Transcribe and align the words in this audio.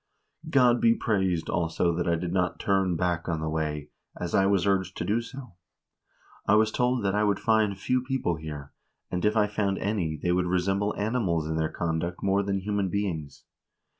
God 0.49 0.81
be 0.81 0.95
praised, 0.95 1.47
also, 1.47 1.93
that 1.95 2.07
I 2.09 2.15
did 2.15 2.33
not 2.33 2.57
turn 2.59 2.95
back 2.95 3.29
on 3.29 3.39
the 3.39 3.47
way, 3.49 3.91
as 4.19 4.33
I 4.33 4.47
was 4.47 4.65
urged 4.65 4.97
to 4.97 5.05
do. 5.05 5.21
I 6.47 6.55
was 6.55 6.71
told 6.71 7.05
that 7.05 7.13
I 7.13 7.23
would 7.23 7.39
find 7.39 7.77
few 7.77 8.01
people 8.03 8.37
here, 8.37 8.73
and 9.11 9.23
if 9.23 9.37
I 9.37 9.45
found 9.45 9.77
any, 9.77 10.17
they 10.17 10.31
would 10.31 10.47
resemble 10.47 10.95
animals 10.97 11.47
in 11.47 11.55
their 11.55 11.69
conduct 11.71 12.23
more 12.23 12.41
than 12.41 12.61
human 12.61 12.89
beings. 12.89 13.43